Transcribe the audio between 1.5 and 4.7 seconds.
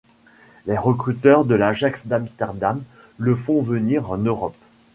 l'Ajax d'Amsterdam le font venir en Europe.